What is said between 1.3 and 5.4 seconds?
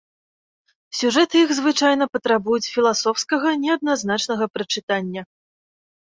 іх звычайна патрабуюць філасофскага, неадназначнага прачытання.